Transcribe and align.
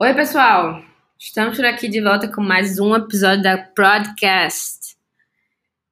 Oi, 0.00 0.14
pessoal! 0.14 0.80
Estamos 1.18 1.56
por 1.56 1.64
aqui 1.66 1.88
de 1.88 2.00
volta 2.00 2.32
com 2.32 2.40
mais 2.40 2.78
um 2.78 2.94
episódio 2.94 3.42
da 3.42 3.58
Podcast. 3.58 4.96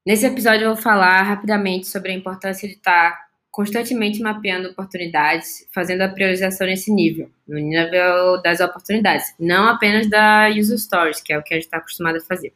Nesse 0.06 0.24
episódio 0.24 0.62
eu 0.62 0.74
vou 0.74 0.80
falar 0.80 1.22
rapidamente 1.22 1.88
sobre 1.88 2.12
a 2.12 2.14
importância 2.14 2.68
de 2.68 2.76
estar 2.76 3.18
constantemente 3.50 4.22
mapeando 4.22 4.68
oportunidades, 4.68 5.66
fazendo 5.74 6.02
a 6.02 6.08
priorização 6.08 6.68
nesse 6.68 6.92
nível, 6.92 7.28
no 7.48 7.58
nível 7.58 8.40
das 8.42 8.60
oportunidades, 8.60 9.34
não 9.40 9.66
apenas 9.66 10.08
da 10.08 10.50
user 10.56 10.78
stories, 10.78 11.20
que 11.20 11.32
é 11.32 11.38
o 11.38 11.42
que 11.42 11.52
a 11.52 11.56
gente 11.56 11.64
está 11.64 11.78
acostumado 11.78 12.18
a 12.18 12.20
fazer. 12.20 12.54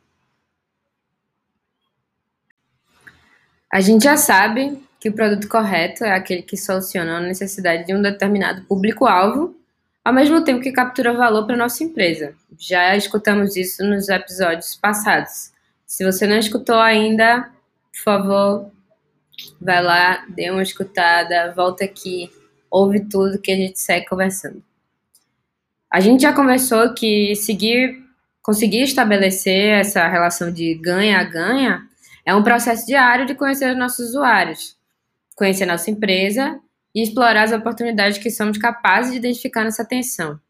A 3.73 3.81
gente 3.81 4.05
já 4.05 4.17
sabe 4.17 4.81
que 5.01 5.09
o 5.09 5.13
produto 5.13 5.49
correto 5.49 6.05
é 6.05 6.13
aquele 6.13 6.43
que 6.43 6.57
soluciona 6.57 7.17
a 7.17 7.21
necessidade 7.21 7.87
de 7.87 7.93
um 7.93 8.01
determinado 8.01 8.63
público-alvo, 8.67 9.60
ao 10.05 10.13
mesmo 10.13 10.43
tempo 10.43 10.63
que 10.63 10.73
captura 10.73 11.13
valor 11.13 11.47
para 11.47 11.57
nossa 11.57 11.85
empresa. 11.85 12.35
Já 12.59 12.97
escutamos 12.97 13.57
isso 13.57 13.85
nos 13.85 14.09
episódios 14.09 14.75
passados. 14.75 15.53
Se 15.87 16.05
você 16.05 16.27
não 16.27 16.39
escutou 16.39 16.79
ainda, 16.79 17.51
por 17.93 18.03
favor, 18.03 18.71
vai 19.61 19.83
lá, 19.83 20.25
dê 20.29 20.51
uma 20.51 20.63
escutada, 20.63 21.53
volta 21.53 21.85
aqui, 21.85 22.31
ouve 22.71 23.01
tudo 23.01 23.41
que 23.41 23.53
a 23.53 23.57
gente 23.57 23.79
segue 23.79 24.07
conversando. 24.07 24.63
A 25.91 26.01
gente 26.01 26.23
já 26.23 26.33
conversou 26.33 26.95
que 26.95 27.35
seguir, 27.35 28.01
conseguir 28.41 28.83
estabelecer 28.83 29.81
essa 29.81 30.07
relação 30.07 30.53
de 30.53 30.75
ganha-ganha 30.75 31.83
é 32.25 32.35
um 32.35 32.45
processo 32.45 32.87
diário 32.87 33.27
de 33.27 33.35
conhecer 33.35 33.73
os 33.73 33.77
nossos 33.77 34.11
usuários, 34.11 34.77
conhecer 35.35 35.67
nossa 35.67 35.91
empresa 35.91 36.61
e 36.95 37.03
explorar 37.03 37.45
as 37.45 37.53
oportunidades 37.53 38.19
que 38.19 38.31
somos 38.31 38.59
capazes 38.59 39.13
de 39.13 39.19
identificar 39.19 39.65
nessa 39.65 39.85
tensão. 39.85 40.41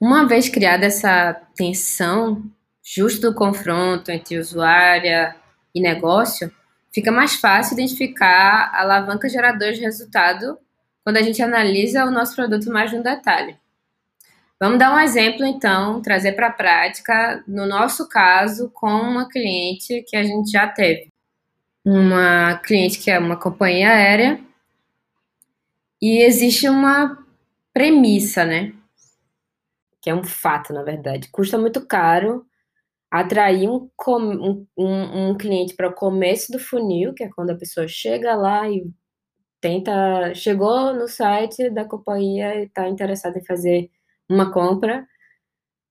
Uma 0.00 0.26
vez 0.26 0.48
criada 0.48 0.84
essa 0.84 1.32
tensão, 1.56 2.44
justo 2.82 3.30
do 3.30 3.34
confronto 3.34 4.10
entre 4.10 4.38
usuária 4.38 5.34
e 5.74 5.80
negócio, 5.80 6.52
fica 6.92 7.10
mais 7.10 7.36
fácil 7.36 7.74
identificar 7.74 8.70
a 8.72 8.82
alavanca 8.82 9.28
geradora 9.28 9.72
de 9.72 9.80
resultado 9.80 10.58
quando 11.02 11.16
a 11.16 11.22
gente 11.22 11.42
analisa 11.42 12.04
o 12.04 12.10
nosso 12.10 12.34
produto 12.34 12.70
mais 12.70 12.92
no 12.92 13.02
detalhe. 13.02 13.56
Vamos 14.60 14.78
dar 14.78 14.94
um 14.94 15.00
exemplo, 15.00 15.44
então, 15.44 16.00
trazer 16.00 16.32
para 16.32 16.46
a 16.46 16.52
prática, 16.52 17.42
no 17.46 17.66
nosso 17.66 18.08
caso, 18.08 18.70
com 18.72 18.88
uma 18.88 19.28
cliente 19.28 20.04
que 20.06 20.16
a 20.16 20.22
gente 20.22 20.50
já 20.50 20.66
teve. 20.66 21.13
Uma 21.84 22.58
cliente 22.58 22.98
que 22.98 23.10
é 23.10 23.18
uma 23.18 23.38
companhia 23.38 23.90
aérea 23.90 24.40
e 26.00 26.22
existe 26.22 26.68
uma 26.68 27.18
premissa, 27.72 28.44
né? 28.44 28.72
Que 30.00 30.10
é 30.10 30.14
um 30.14 30.22
fato, 30.22 30.72
na 30.72 30.82
verdade. 30.82 31.28
Custa 31.30 31.58
muito 31.58 31.86
caro 31.86 32.46
atrair 33.10 33.68
um, 33.68 33.88
um, 34.06 34.66
um, 34.76 35.36
cliente 35.36 35.74
para 35.74 35.88
o 35.88 35.94
começo 35.94 36.52
do 36.52 36.58
funil, 36.58 37.14
que 37.14 37.24
é 37.24 37.30
quando 37.30 37.50
a 37.50 37.56
pessoa 37.56 37.86
chega 37.88 38.34
lá 38.34 38.68
e 38.68 38.86
tenta. 39.60 40.34
Chegou 40.34 40.92
no 40.94 41.08
site 41.08 41.70
da 41.70 41.84
companhia 41.84 42.56
e 42.56 42.64
está 42.64 42.88
interessada 42.88 43.38
em 43.38 43.44
fazer 43.44 43.90
uma 44.28 44.52
compra. 44.52 45.06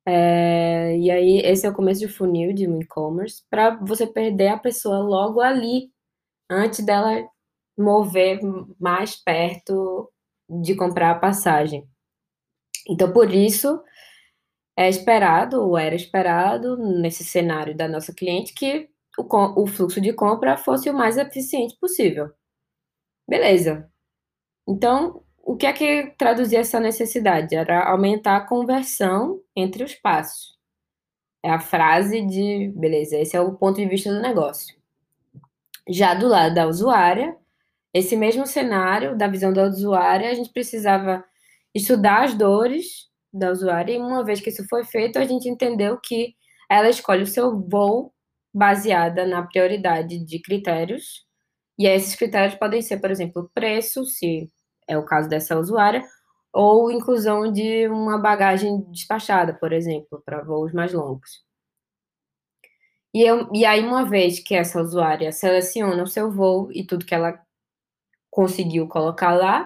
É, 0.05 0.97
e 0.97 1.09
aí, 1.11 1.39
esse 1.39 1.65
é 1.65 1.69
o 1.69 1.73
começo 1.73 2.01
de 2.01 2.07
funil 2.07 2.53
de 2.53 2.67
um 2.67 2.81
e-commerce, 2.81 3.43
para 3.49 3.75
você 3.77 4.05
perder 4.05 4.49
a 4.49 4.57
pessoa 4.59 4.99
logo 4.99 5.39
ali, 5.41 5.91
antes 6.49 6.85
dela 6.85 7.25
mover 7.77 8.39
mais 8.79 9.15
perto 9.15 10.11
de 10.49 10.75
comprar 10.75 11.11
a 11.11 11.19
passagem. 11.19 11.87
Então, 12.89 13.11
por 13.13 13.33
isso, 13.33 13.81
é 14.77 14.89
esperado, 14.89 15.61
ou 15.61 15.77
era 15.77 15.95
esperado, 15.95 16.77
nesse 16.77 17.23
cenário 17.23 17.75
da 17.75 17.87
nossa 17.87 18.13
cliente, 18.13 18.53
que 18.53 18.89
o, 19.17 19.63
o 19.63 19.67
fluxo 19.67 20.01
de 20.01 20.13
compra 20.13 20.57
fosse 20.57 20.89
o 20.89 20.93
mais 20.93 21.17
eficiente 21.17 21.77
possível. 21.79 22.31
Beleza. 23.27 23.89
Então, 24.67 25.23
o 25.45 25.57
que 25.57 25.65
é 25.65 25.73
que 25.73 26.13
traduzia 26.17 26.59
essa 26.59 26.79
necessidade? 26.79 27.53
Era 27.53 27.83
aumentar 27.89 28.37
a 28.37 28.47
conversão 28.47 29.41
entre 29.55 29.83
os 29.83 29.93
passos. 29.93 30.57
É 31.43 31.51
a 31.51 31.59
frase 31.59 32.21
de, 32.25 32.71
beleza, 32.75 33.17
esse 33.17 33.35
é 33.35 33.41
o 33.41 33.53
ponto 33.53 33.75
de 33.75 33.85
vista 33.85 34.09
do 34.09 34.21
negócio. 34.21 34.73
Já 35.89 36.13
do 36.13 36.29
lado 36.29 36.55
da 36.55 36.65
usuária, 36.65 37.35
esse 37.93 38.15
mesmo 38.15 38.47
cenário, 38.47 39.17
da 39.17 39.27
visão 39.27 39.51
da 39.51 39.63
usuária, 39.63 40.31
a 40.31 40.33
gente 40.33 40.51
precisava 40.53 41.23
estudar 41.75 42.23
as 42.23 42.33
dores 42.33 43.09
da 43.31 43.51
usuária, 43.51 43.93
e 43.93 43.97
uma 43.97 44.23
vez 44.23 44.39
que 44.39 44.49
isso 44.49 44.65
foi 44.69 44.85
feito, 44.85 45.19
a 45.19 45.25
gente 45.25 45.49
entendeu 45.49 45.99
que 46.01 46.35
ela 46.69 46.89
escolhe 46.89 47.23
o 47.23 47.27
seu 47.27 47.59
voo 47.59 48.13
baseada 48.53 49.25
na 49.25 49.43
prioridade 49.45 50.23
de 50.23 50.39
critérios, 50.39 51.25
e 51.77 51.85
esses 51.85 52.15
critérios 52.15 52.55
podem 52.55 52.81
ser, 52.81 53.01
por 53.01 53.11
exemplo, 53.11 53.51
preço, 53.53 54.05
se 54.05 54.49
é 54.87 54.97
o 54.97 55.05
caso 55.05 55.29
dessa 55.29 55.57
usuária, 55.57 56.03
ou 56.53 56.91
inclusão 56.91 57.51
de 57.51 57.87
uma 57.87 58.17
bagagem 58.17 58.81
despachada, 58.91 59.53
por 59.53 59.73
exemplo, 59.73 60.21
para 60.25 60.43
voos 60.43 60.71
mais 60.71 60.93
longos. 60.93 61.43
E, 63.13 63.21
eu, 63.21 63.49
e 63.53 63.65
aí, 63.65 63.83
uma 63.85 64.05
vez 64.05 64.39
que 64.39 64.55
essa 64.55 64.81
usuária 64.81 65.31
seleciona 65.31 66.01
o 66.03 66.07
seu 66.07 66.31
voo 66.31 66.71
e 66.71 66.85
tudo 66.85 67.05
que 67.05 67.13
ela 67.13 67.39
conseguiu 68.29 68.87
colocar 68.87 69.33
lá, 69.33 69.63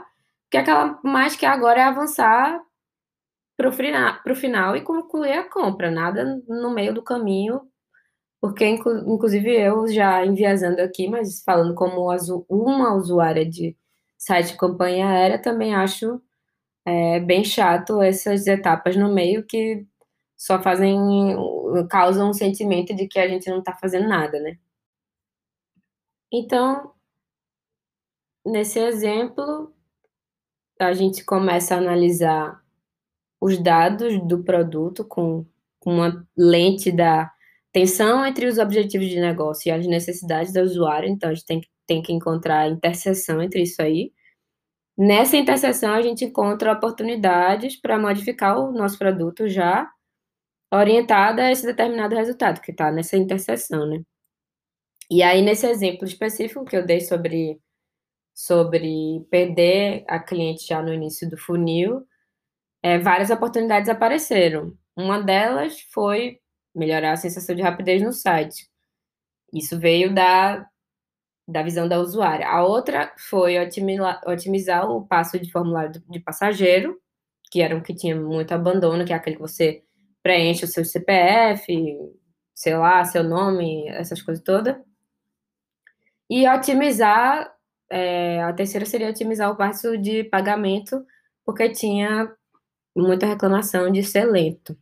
o 0.47 0.49
que, 0.51 0.57
é 0.57 0.63
que 0.63 0.69
ela 0.69 0.99
mais 1.03 1.35
quer 1.35 1.47
agora 1.47 1.79
é 1.81 1.83
avançar 1.83 2.59
para 3.57 3.69
o 3.69 3.71
final, 3.71 4.19
final 4.35 4.75
e 4.75 4.81
concluir 4.81 5.33
a 5.33 5.49
compra, 5.49 5.89
nada 5.89 6.41
no 6.47 6.71
meio 6.71 6.93
do 6.93 7.01
caminho, 7.01 7.61
porque 8.39 8.65
inclusive 8.65 9.51
eu 9.51 9.87
já 9.87 10.25
enviesando 10.25 10.81
aqui, 10.81 11.07
mas 11.09 11.41
falando 11.43 11.73
como 11.73 12.07
uma 12.49 12.93
usuária 12.93 13.45
de 13.45 13.75
site 14.17 14.51
de 14.53 14.57
campanha 14.57 15.07
aérea, 15.09 15.41
também 15.41 15.75
acho 15.75 16.21
é, 16.85 17.19
bem 17.19 17.43
chato 17.43 18.01
essas 18.01 18.47
etapas 18.47 18.95
no 18.95 19.13
meio 19.13 19.45
que 19.45 19.85
só 20.37 20.61
fazem, 20.61 20.97
causam 21.89 22.29
um 22.29 22.33
sentimento 22.33 22.95
de 22.95 23.07
que 23.07 23.19
a 23.19 23.27
gente 23.27 23.49
não 23.49 23.59
está 23.59 23.73
fazendo 23.75 24.07
nada, 24.07 24.39
né? 24.39 24.57
Então, 26.31 26.93
nesse 28.45 28.79
exemplo, 28.79 29.73
a 30.79 30.93
gente 30.93 31.23
começa 31.25 31.75
a 31.75 31.77
analisar 31.79 32.61
os 33.41 33.57
dados 33.61 34.19
do 34.27 34.43
produto 34.43 35.05
com, 35.05 35.45
uma 35.85 36.27
lente 36.37 36.91
da 36.91 37.31
tensão 37.71 38.25
entre 38.25 38.45
os 38.47 38.57
objetivos 38.57 39.07
de 39.07 39.19
negócio 39.21 39.69
e 39.69 39.71
as 39.71 39.87
necessidades 39.87 40.51
do 40.51 40.59
usuário, 40.61 41.07
então 41.07 41.29
a 41.29 41.33
gente 41.33 41.45
tem, 41.45 41.61
tem 41.87 42.01
que 42.01 42.13
encontrar 42.13 42.61
a 42.61 42.67
interseção 42.67 43.41
entre 43.41 43.63
isso 43.63 43.81
aí. 43.81 44.11
Nessa 44.97 45.37
interseção, 45.37 45.93
a 45.93 46.01
gente 46.01 46.25
encontra 46.25 46.73
oportunidades 46.73 47.79
para 47.79 47.99
modificar 47.99 48.59
o 48.59 48.71
nosso 48.71 48.97
produto 48.97 49.47
já 49.47 49.89
orientada 50.73 51.43
a 51.43 51.51
esse 51.51 51.65
determinado 51.65 52.15
resultado, 52.15 52.61
que 52.61 52.71
está 52.71 52.91
nessa 52.91 53.15
interseção, 53.17 53.85
né? 53.87 54.01
E 55.09 55.23
aí, 55.23 55.41
nesse 55.41 55.65
exemplo 55.67 56.05
específico 56.05 56.65
que 56.65 56.75
eu 56.75 56.85
dei 56.85 56.99
sobre, 57.01 57.61
sobre 58.35 59.25
perder 59.29 60.03
a 60.07 60.19
cliente 60.19 60.67
já 60.67 60.81
no 60.81 60.93
início 60.93 61.29
do 61.29 61.37
funil, 61.37 62.05
é, 62.83 62.99
várias 62.99 63.29
oportunidades 63.29 63.89
apareceram. 63.89 64.77
Uma 64.95 65.21
delas 65.21 65.79
foi 65.93 66.39
melhorar 66.75 67.13
a 67.13 67.17
sensação 67.17 67.55
de 67.55 67.61
rapidez 67.61 68.01
no 68.01 68.11
site. 68.11 68.67
Isso 69.53 69.79
veio 69.79 70.13
da 70.13 70.67
da 71.47 71.63
visão 71.63 71.87
da 71.87 71.99
usuária. 71.99 72.47
A 72.47 72.65
outra 72.65 73.13
foi 73.17 73.57
otimizar, 73.59 74.21
otimizar 74.27 74.89
o 74.89 75.05
passo 75.07 75.39
de 75.39 75.51
formulário 75.51 76.01
de 76.09 76.19
passageiro, 76.19 76.99
que 77.49 77.61
era 77.61 77.75
um 77.75 77.81
que 77.81 77.95
tinha 77.95 78.15
muito 78.15 78.53
abandono, 78.53 79.05
que 79.05 79.13
é 79.13 79.15
aquele 79.15 79.37
que 79.37 79.41
você 79.41 79.83
preenche 80.21 80.65
o 80.65 80.67
seu 80.67 80.83
CPF, 80.83 81.97
sei 82.53 82.75
lá, 82.75 83.03
seu 83.05 83.23
nome, 83.23 83.87
essas 83.89 84.21
coisas 84.21 84.43
todas. 84.43 84.75
E 86.29 86.47
otimizar, 86.49 87.53
é, 87.89 88.41
a 88.43 88.51
terceira 88.51 88.85
seria 88.85 89.09
otimizar 89.09 89.49
o 89.49 89.55
passo 89.55 89.97
de 89.97 90.25
pagamento, 90.25 91.05
porque 91.45 91.69
tinha 91.69 92.29
muita 92.95 93.25
reclamação 93.25 93.89
de 93.89 94.03
ser 94.03 94.25
lento. 94.25 94.77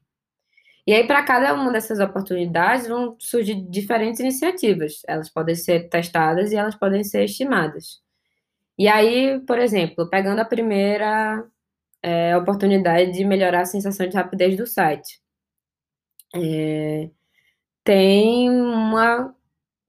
E 0.87 0.93
aí, 0.93 1.07
para 1.07 1.23
cada 1.23 1.53
uma 1.53 1.71
dessas 1.71 1.99
oportunidades, 1.99 2.87
vão 2.87 3.15
surgir 3.19 3.55
diferentes 3.69 4.19
iniciativas. 4.19 5.01
Elas 5.07 5.29
podem 5.29 5.55
ser 5.55 5.89
testadas 5.89 6.51
e 6.51 6.55
elas 6.55 6.75
podem 6.75 7.03
ser 7.03 7.25
estimadas. 7.25 8.01
E 8.77 8.87
aí, 8.87 9.39
por 9.47 9.59
exemplo, 9.59 10.09
pegando 10.09 10.39
a 10.41 10.45
primeira 10.45 11.45
é, 12.03 12.37
oportunidade 12.37 13.13
de 13.13 13.25
melhorar 13.25 13.61
a 13.61 13.65
sensação 13.65 14.07
de 14.07 14.15
rapidez 14.15 14.57
do 14.57 14.67
site. 14.67 15.19
É, 16.35 17.09
tem 17.83 18.49
uma. 18.51 19.33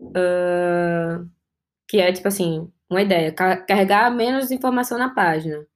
Uh, 0.00 1.28
que 1.88 1.98
é 1.98 2.12
tipo 2.12 2.28
assim, 2.28 2.70
uma 2.90 3.02
ideia: 3.02 3.32
carregar 3.32 4.10
menos 4.10 4.50
informação 4.50 4.98
na 4.98 5.14
página. 5.14 5.66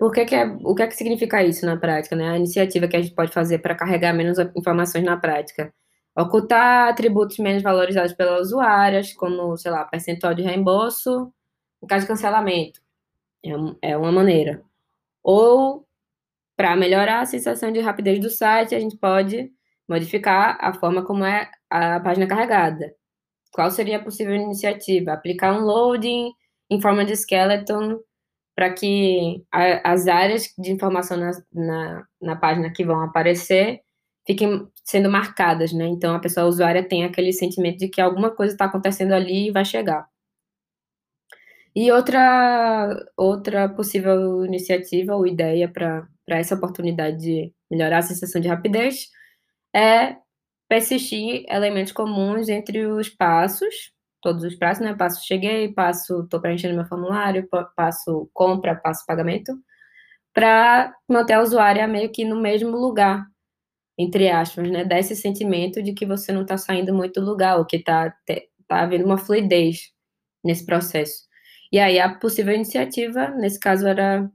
Por 0.00 0.12
que 0.12 0.24
que 0.24 0.34
é, 0.34 0.46
o 0.64 0.74
que 0.74 0.82
é 0.82 0.86
que 0.86 0.96
significa 0.96 1.44
isso 1.44 1.66
na 1.66 1.76
prática, 1.76 2.16
né? 2.16 2.30
A 2.30 2.36
iniciativa 2.38 2.88
que 2.88 2.96
a 2.96 3.02
gente 3.02 3.14
pode 3.14 3.32
fazer 3.32 3.58
para 3.58 3.74
carregar 3.74 4.14
menos 4.14 4.38
informações 4.56 5.04
na 5.04 5.18
prática. 5.18 5.74
Ocultar 6.16 6.88
atributos 6.88 7.38
menos 7.38 7.62
valorizados 7.62 8.14
pelas 8.14 8.46
usuárias, 8.46 9.12
como, 9.12 9.58
sei 9.58 9.70
lá, 9.70 9.84
percentual 9.84 10.32
de 10.34 10.40
reembolso, 10.42 11.30
em 11.82 11.86
caso 11.86 12.06
de 12.06 12.08
cancelamento. 12.08 12.80
É, 13.82 13.90
é 13.92 13.96
uma 13.98 14.10
maneira. 14.10 14.62
Ou, 15.22 15.86
para 16.56 16.76
melhorar 16.76 17.20
a 17.20 17.26
sensação 17.26 17.70
de 17.72 17.80
rapidez 17.80 18.20
do 18.20 18.30
site, 18.30 18.74
a 18.74 18.80
gente 18.80 18.96
pode 18.96 19.52
modificar 19.88 20.56
a 20.62 20.72
forma 20.72 21.04
como 21.04 21.26
é 21.26 21.50
a 21.70 22.00
página 22.00 22.26
carregada. 22.26 22.94
Qual 23.52 23.70
seria 23.70 23.98
a 23.98 24.02
possível 24.02 24.34
iniciativa? 24.34 25.12
Aplicar 25.12 25.52
um 25.52 25.64
loading 25.64 26.32
em 26.70 26.80
forma 26.80 27.04
de 27.04 27.14
skeleton 27.16 28.00
para 28.60 28.74
que 28.74 29.42
a, 29.50 29.92
as 29.92 30.06
áreas 30.06 30.52
de 30.58 30.70
informação 30.70 31.16
na, 31.16 31.30
na, 31.50 32.06
na, 32.20 32.36
página 32.36 32.70
que 32.70 32.84
vão 32.84 33.00
aparecer 33.00 33.80
fiquem 34.26 34.68
sendo 34.84 35.10
marcadas, 35.10 35.72
né? 35.72 35.86
Então 35.86 36.14
a 36.14 36.18
pessoa 36.18 36.44
a 36.44 36.48
usuária 36.48 36.86
tem 36.86 37.02
aquele 37.06 37.32
sentimento 37.32 37.78
de 37.78 37.88
que 37.88 38.02
alguma 38.02 38.30
coisa 38.30 38.52
está 38.52 38.66
acontecendo 38.66 39.14
ali 39.14 39.48
e 39.48 39.50
vai 39.50 39.64
chegar. 39.64 40.06
E 41.74 41.90
outra, 41.90 42.94
outra 43.16 43.66
possível 43.66 44.44
iniciativa 44.44 45.16
ou 45.16 45.26
ideia 45.26 45.66
para 45.66 46.06
essa 46.28 46.54
oportunidade 46.54 47.16
de 47.16 47.54
melhorar 47.70 48.00
a 48.00 48.02
sensação 48.02 48.42
de 48.42 48.48
rapidez 48.48 49.08
é 49.74 50.16
persistir 50.68 51.46
elementos 51.48 51.92
comuns 51.92 52.50
entre 52.50 52.86
os 52.86 53.08
passos, 53.08 53.74
todos 54.20 54.44
os 54.44 54.54
passos, 54.56 54.84
né? 54.84 54.94
Passo 54.94 55.26
cheguei, 55.26 55.72
passo 55.72 56.26
tô 56.28 56.40
preenchendo 56.40 56.74
meu 56.74 56.86
formulário, 56.86 57.48
passo 57.76 58.30
compra, 58.32 58.74
passo 58.76 59.04
pagamento, 59.06 59.52
para 60.34 60.94
manter 61.08 61.34
a 61.34 61.42
usuária 61.42 61.86
meio 61.88 62.10
que 62.12 62.24
no 62.24 62.40
mesmo 62.40 62.76
lugar, 62.76 63.26
entre 63.98 64.30
aspas, 64.30 64.70
né? 64.70 64.84
Dar 64.84 64.98
esse 65.00 65.16
sentimento 65.16 65.82
de 65.82 65.92
que 65.94 66.06
você 66.06 66.32
não 66.32 66.42
está 66.42 66.56
saindo 66.58 66.94
muito 66.94 67.20
do 67.20 67.26
lugar, 67.26 67.58
ou 67.58 67.66
que 67.66 67.76
está 67.76 68.14
tá 68.68 68.82
havendo 68.82 69.04
uma 69.06 69.18
fluidez 69.18 69.92
nesse 70.44 70.64
processo. 70.66 71.28
E 71.72 71.78
aí 71.78 71.98
a 72.00 72.08
possível 72.08 72.54
iniciativa, 72.54 73.30
nesse 73.30 73.60
caso 73.60 73.86
era 73.86 74.30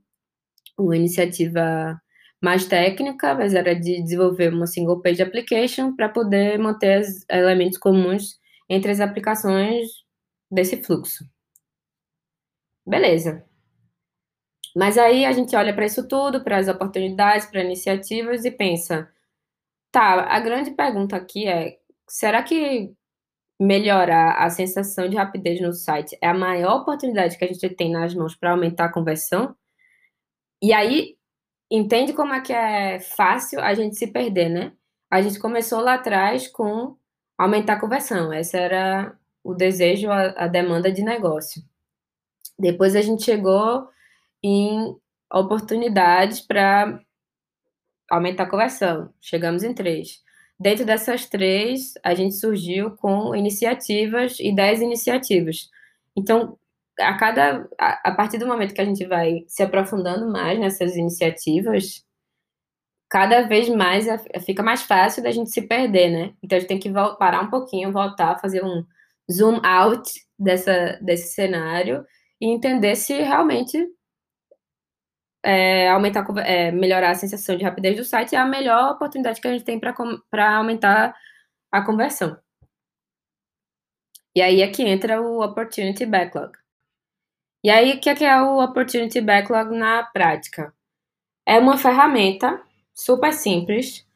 uma 0.78 0.96
iniciativa 0.96 2.00
mais 2.42 2.66
técnica, 2.68 3.34
mas 3.36 3.54
era 3.54 3.74
de 3.76 4.02
desenvolver 4.04 4.54
uma 4.54 4.68
single 4.68 5.02
page 5.02 5.22
application 5.22 5.96
para 5.96 6.10
poder 6.10 6.60
manter 6.60 7.02
os 7.02 7.26
elementos 7.30 7.78
comuns 7.78 8.40
entre 8.70 8.92
as 8.92 9.00
aplicações 9.00 10.04
desse 10.52 10.82
fluxo. 10.84 11.26
Beleza. 12.86 13.46
Mas 14.76 14.98
aí 14.98 15.26
a 15.26 15.32
gente 15.32 15.56
olha 15.56 15.74
para 15.74 15.86
isso 15.86 16.08
tudo, 16.08 16.44
para 16.44 16.58
as 16.58 16.68
oportunidades, 16.68 17.48
para 17.48 17.64
iniciativas 17.64 18.46
e 18.46 18.52
pensa: 18.52 19.10
tá, 19.92 20.26
a 20.26 20.40
grande 20.40 20.72
pergunta 20.72 21.16
aqui 21.16 21.48
é: 21.48 21.80
será 22.08 22.44
que 22.44 22.96
melhorar 23.60 24.34
a 24.44 24.50
sensação 24.50 25.08
de 25.08 25.16
rapidez 25.16 25.62
no 25.62 25.74
site 25.74 26.18
é 26.22 26.28
a 26.28 26.34
maior 26.34 26.82
oportunidade 26.82 27.38
que 27.38 27.46
a 27.46 27.48
gente 27.48 27.70
tem 27.70 27.92
nas 27.92 28.14
mãos 28.14 28.36
para 28.36 28.52
aumentar 28.52 28.86
a 28.86 28.92
conversão. 28.92 29.56
E 30.62 30.74
aí, 30.74 31.18
entende 31.72 32.14
como 32.14 32.34
é 32.34 32.42
que 32.42 32.54
é 32.54 33.00
fácil 33.00 33.60
a 33.62 33.74
gente 33.74 33.96
se 33.96 34.08
perder, 34.08 34.50
né? 34.50 34.74
A 35.10 35.22
gente 35.22 35.40
começou 35.40 35.80
lá 35.80 35.96
atrás 35.96 36.48
com 36.48 36.98
aumentar 37.38 37.74
a 37.74 37.80
conversão, 37.80 38.34
esse 38.34 38.58
era 38.58 39.18
o 39.44 39.54
desejo, 39.54 40.10
a, 40.10 40.46
a 40.46 40.48
demanda 40.48 40.92
de 40.92 41.04
negócio. 41.04 41.62
Depois 42.58 42.96
a 42.96 43.02
gente 43.02 43.24
chegou 43.24 43.88
em 44.44 44.96
oportunidades 45.32 46.40
para 46.42 47.00
aumentar 48.10 48.44
a 48.44 48.50
conversão, 48.50 49.14
chegamos 49.20 49.64
em 49.64 49.74
três. 49.74 50.24
Dentro 50.58 50.86
dessas 50.86 51.28
três, 51.28 51.94
a 52.04 52.14
gente 52.16 52.36
surgiu 52.36 52.92
com 52.92 53.36
iniciativas 53.36 54.40
e 54.40 54.56
dez 54.56 54.82
iniciativas. 54.82 55.70
Então, 56.16 56.58
a 57.00 57.14
cada 57.18 57.68
a, 57.78 58.10
a, 58.10 58.16
partir 58.16 58.38
do 58.38 58.48
momento 58.48 58.74
que 58.74 58.80
a 58.80 58.86
gente 58.86 59.06
vai 59.06 59.44
se 59.48 59.62
aprofundando 59.62 60.32
mais 60.32 60.58
nessas 60.58 60.96
iniciativas, 60.96 62.05
cada 63.16 63.44
vez 63.44 63.70
mais 63.70 64.08
fica 64.46 64.62
mais 64.62 64.82
fácil 64.82 65.24
da 65.24 65.32
gente 65.32 65.50
se 65.50 65.62
perder, 65.62 66.10
né? 66.10 66.34
Então 66.44 66.58
a 66.58 66.60
gente 66.60 66.68
tem 66.68 66.78
que 66.78 66.92
parar 67.18 67.44
um 67.44 67.50
pouquinho, 67.50 67.90
voltar, 67.90 68.38
fazer 68.42 68.62
um 68.62 68.86
zoom 69.32 69.62
out 69.64 70.12
dessa, 70.38 71.00
desse 71.02 71.34
cenário 71.34 72.06
e 72.42 72.48
entender 72.54 72.94
se 72.98 73.14
realmente 73.14 73.88
é, 75.42 75.88
aumentar, 75.92 76.26
é, 76.46 76.74
melhorar 76.74 77.12
a 77.12 77.16
sensação 77.16 77.56
de 77.56 77.64
rapidez 77.64 77.96
do 77.96 78.04
site 78.04 78.36
é 78.36 78.38
a 78.38 78.46
melhor 78.46 78.92
oportunidade 78.92 79.40
que 79.40 79.48
a 79.48 79.54
gente 79.54 79.64
tem 79.64 79.80
para 79.80 80.58
aumentar 80.58 81.16
a 81.72 81.86
conversão. 81.86 82.38
E 84.36 84.42
aí 84.42 84.62
é 84.62 84.68
que 84.70 84.84
entra 84.84 85.22
o 85.22 85.42
Opportunity 85.42 86.06
Backlog. 86.06 86.52
E 87.64 87.70
aí, 87.70 87.94
o 87.94 88.02
que 88.02 88.10
é, 88.10 88.24
é 88.26 88.42
o 88.42 88.62
Opportunity 88.62 89.22
Backlog 89.22 89.74
na 89.74 90.04
prática? 90.04 90.74
É 91.48 91.58
uma 91.58 91.78
ferramenta 91.78 92.62
super 92.96 93.34
simples, 93.34 94.08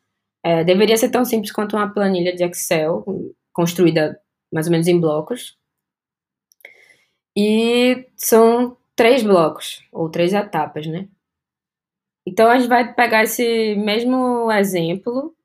é, 0.44 0.64
deveria 0.64 0.98
ser 0.98 1.10
tão 1.10 1.26
simples 1.26 1.52
quanto 1.52 1.76
uma 1.76 1.94
planilha 1.94 2.34
de 2.36 2.44
Excel, 2.44 3.06
construída 3.54 4.20
mais 4.52 4.68
ou 4.68 4.72
menos 4.72 4.88
em 4.88 5.00
blocos. 5.00 5.58
E 7.36 8.08
são 8.16 8.78
três 8.96 9.24
blocos, 9.24 9.84
ou 9.92 10.10
três 10.10 10.34
etapas, 10.34 10.88
né? 10.88 11.08
Então 12.26 12.50
a 12.50 12.58
gente 12.58 12.70
vai 12.70 12.94
pegar 12.94 13.24
esse 13.24 13.76
mesmo 13.76 14.52
exemplo 14.52 15.36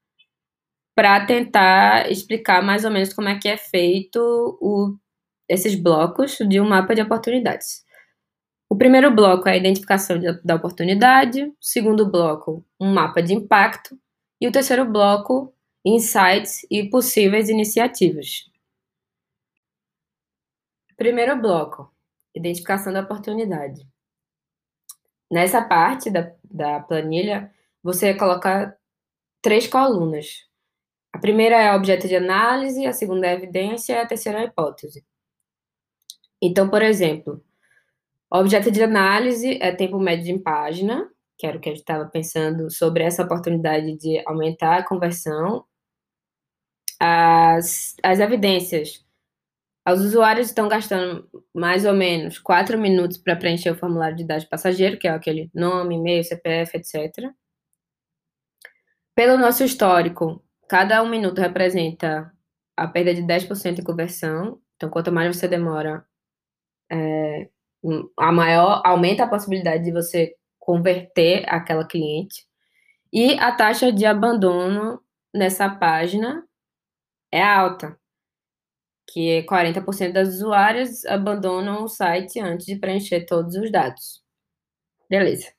para 0.94 1.25
tentar 1.26 2.10
explicar 2.10 2.62
mais 2.62 2.84
ou 2.84 2.90
menos 2.90 3.12
como 3.12 3.28
é 3.28 3.38
que 3.38 3.48
é 3.48 3.56
feito 3.56 4.19
o, 4.60 4.96
esses 5.48 5.75
blocos 5.75 6.38
de 6.48 6.60
um 6.60 6.69
mapa 6.69 6.94
de 6.94 7.02
oportunidades. 7.02 7.83
O 8.69 8.76
primeiro 8.76 9.14
bloco 9.14 9.49
é 9.49 9.52
a 9.52 9.56
identificação 9.56 10.19
de, 10.19 10.32
da 10.43 10.55
oportunidade, 10.55 11.44
o 11.44 11.56
segundo 11.61 12.11
bloco, 12.11 12.64
um 12.81 12.93
mapa 12.93 13.22
de 13.22 13.34
impacto, 13.34 13.99
e 14.40 14.49
o 14.49 14.52
terceiro 14.52 14.84
bloco, 14.84 15.55
insights 15.84 16.66
e 16.70 16.88
possíveis 16.88 17.49
iniciativas. 17.49 18.50
Primeiro 20.96 21.40
bloco, 21.40 21.93
identificação 22.34 22.93
da 22.93 23.00
oportunidade. 23.00 23.87
Nessa 25.31 25.62
parte 25.62 26.11
da, 26.11 26.32
da 26.44 26.81
planilha, 26.81 27.52
você 27.82 28.14
coloca 28.14 28.76
três 29.42 29.66
colunas. 29.66 30.49
A 31.12 31.18
primeira 31.18 31.61
é 31.61 31.75
objeto 31.75 32.09
de 32.09 32.16
análise, 32.16 32.87
a 32.87 32.92
segunda 32.92 33.26
é 33.26 33.35
evidência 33.35 33.94
e 33.94 33.99
a 33.99 34.06
terceira 34.06 34.40
é 34.40 34.44
hipótese. 34.44 35.04
Então, 36.40 36.68
por 36.68 36.83
exemplo, 36.83 37.44
objeto 38.41 38.71
de 38.71 38.83
análise 38.83 39.59
é 39.61 39.73
tempo 39.73 39.99
médio 39.99 40.35
em 40.35 40.43
página, 40.43 41.09
que 41.38 41.47
era 41.47 41.57
o 41.57 41.61
que 41.61 41.69
a 41.69 41.73
gente 41.73 41.81
estava 41.81 42.07
pensando 42.07 42.71
sobre 42.71 43.03
essa 43.05 43.23
oportunidade 43.23 43.97
de 43.97 44.23
aumentar 44.26 44.79
a 44.79 44.87
conversão. 44.87 45.64
As, 47.00 47.95
as 48.03 48.21
evidências 48.21 49.05
os 49.93 50.00
usuários 50.00 50.47
estão 50.47 50.67
gastando 50.67 51.29
mais 51.55 51.85
ou 51.85 51.93
menos 51.93 52.38
4 52.38 52.79
minutos 52.79 53.19
para 53.19 53.37
preencher 53.37 53.71
o 53.71 53.76
formulário 53.76 54.17
de 54.17 54.25
dados 54.25 54.47
passageiro, 54.47 54.99
que 54.99 55.07
é 55.07 55.11
aquele 55.11 55.50
nome, 55.55 55.97
e-mail, 55.97 56.25
CPF, 56.25 56.79
etc. 56.79 57.31
Pelo 59.14 59.37
nosso 59.37 59.62
histórico, 59.62 60.43
cada 60.69 61.03
um 61.03 61.09
minuto 61.09 61.38
representa 61.38 62.33
a 62.76 62.88
perda 62.88 63.14
de 63.14 63.23
10% 63.23 63.79
em 63.79 63.85
conversão. 63.85 64.61
Então, 64.76 64.88
quanto 64.88 65.12
mais 65.12 65.37
você 65.37 65.47
demora, 65.47 66.05
é, 66.91 67.50
a 68.19 68.33
maior 68.33 68.83
aumenta 68.85 69.25
a 69.25 69.29
possibilidade 69.29 69.85
de 69.85 69.93
você 69.93 70.35
converter 70.59 71.45
aquela 71.49 71.87
cliente. 71.87 72.47
E 73.12 73.38
a 73.38 73.53
taxa 73.53 73.93
de 73.93 74.07
abandono 74.07 75.00
nessa 75.33 75.69
página 75.69 76.45
é 77.31 77.43
alta 77.43 77.99
que 79.07 79.43
40% 79.45 80.12
das 80.12 80.29
usuárias 80.31 81.05
abandonam 81.05 81.85
o 81.85 81.88
site 81.88 82.41
antes 82.41 82.67
de 82.67 82.76
preencher 82.76 83.26
todos 83.26 83.55
os 83.55 83.71
dados. 83.71 84.23
Beleza. 85.09 85.53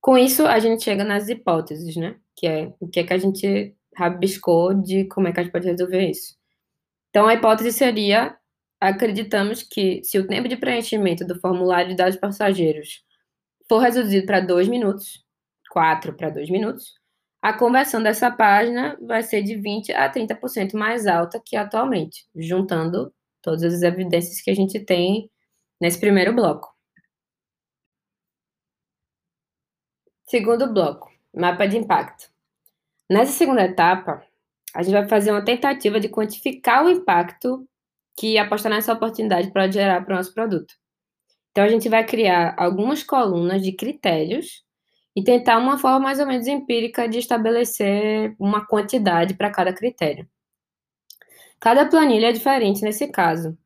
Com 0.00 0.18
isso, 0.18 0.46
a 0.46 0.58
gente 0.58 0.82
chega 0.82 1.04
nas 1.04 1.28
hipóteses, 1.28 1.96
né? 1.96 2.16
Que 2.36 2.46
é 2.46 2.72
o 2.80 2.88
que 2.88 3.00
é 3.00 3.04
que 3.04 3.12
a 3.12 3.18
gente 3.18 3.74
rabiscou 3.96 4.74
de 4.74 5.04
como 5.04 5.28
é 5.28 5.32
que 5.32 5.40
a 5.40 5.42
gente 5.42 5.52
pode 5.52 5.68
resolver 5.68 6.10
isso. 6.10 6.34
Então, 7.10 7.26
a 7.26 7.34
hipótese 7.34 7.72
seria: 7.72 8.36
acreditamos 8.80 9.62
que 9.62 10.02
se 10.02 10.18
o 10.18 10.26
tempo 10.26 10.48
de 10.48 10.56
preenchimento 10.56 11.24
do 11.26 11.38
formulário 11.38 11.90
de 11.90 11.96
dados 11.96 12.16
passageiros 12.16 13.04
for 13.68 13.78
reduzido 13.78 14.26
para 14.26 14.40
2 14.40 14.68
minutos, 14.68 15.24
4 15.70 16.14
para 16.16 16.30
2 16.30 16.48
minutos, 16.50 16.94
a 17.42 17.52
conversão 17.52 18.02
dessa 18.02 18.30
página 18.30 18.98
vai 19.00 19.22
ser 19.22 19.42
de 19.42 19.56
20 19.56 19.92
a 19.92 20.10
30% 20.10 20.74
mais 20.74 21.06
alta 21.06 21.40
que 21.44 21.56
atualmente, 21.56 22.26
juntando 22.34 23.12
todas 23.42 23.62
as 23.62 23.82
evidências 23.82 24.40
que 24.40 24.50
a 24.50 24.54
gente 24.54 24.80
tem 24.80 25.30
nesse 25.80 25.98
primeiro 25.98 26.34
bloco. 26.34 26.74
Segundo 30.26 30.72
bloco, 30.72 31.10
mapa 31.34 31.66
de 31.66 31.76
impacto. 31.76 32.30
Nessa 33.10 33.32
segunda 33.32 33.64
etapa, 33.64 34.24
a 34.74 34.82
gente 34.82 34.92
vai 34.92 35.08
fazer 35.08 35.32
uma 35.32 35.44
tentativa 35.44 35.98
de 35.98 36.08
quantificar 36.08 36.84
o 36.84 36.90
impacto 36.90 37.66
que 38.18 38.38
apostar 38.38 38.70
nessa 38.72 38.92
oportunidade 38.92 39.52
pode 39.52 39.74
gerar 39.74 40.04
para 40.04 40.14
o 40.14 40.16
nosso 40.16 40.34
produto. 40.34 40.74
Então, 41.50 41.64
a 41.64 41.68
gente 41.68 41.88
vai 41.88 42.04
criar 42.04 42.54
algumas 42.56 43.02
colunas 43.02 43.62
de 43.62 43.72
critérios 43.72 44.62
e 45.16 45.24
tentar 45.24 45.58
uma 45.58 45.78
forma 45.78 46.00
mais 46.00 46.20
ou 46.20 46.26
menos 46.26 46.46
empírica 46.46 47.08
de 47.08 47.18
estabelecer 47.18 48.34
uma 48.38 48.66
quantidade 48.66 49.34
para 49.34 49.50
cada 49.50 49.72
critério. 49.72 50.28
Cada 51.58 51.86
planilha 51.86 52.28
é 52.28 52.32
diferente 52.32 52.82
nesse 52.82 53.08
caso. 53.08 53.58